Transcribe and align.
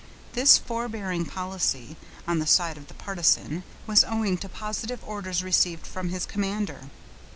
This 0.33 0.57
forbearing 0.57 1.27
policy, 1.27 1.95
on 2.27 2.39
the 2.39 2.47
side 2.47 2.75
of 2.75 2.87
the 2.87 2.95
partisan, 2.95 3.61
was 3.85 4.03
owing 4.03 4.35
to 4.39 4.49
positive 4.49 5.03
orders 5.03 5.43
received 5.43 5.85
from 5.85 6.09
his 6.09 6.25
commander. 6.25 6.89